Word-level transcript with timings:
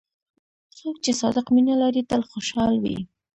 څوک 0.77 0.95
چې 1.03 1.11
صادق 1.21 1.45
مینه 1.55 1.75
لري، 1.81 2.01
تل 2.09 2.21
خوشحال 2.31 2.73
وي. 2.83 2.97